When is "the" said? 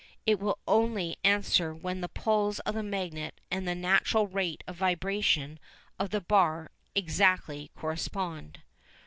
2.01-2.09, 2.73-2.81, 3.67-3.75, 6.09-6.21